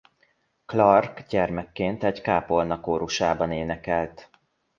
[0.65, 4.29] Clark gyermekként egy kápolna kórusában énekelt.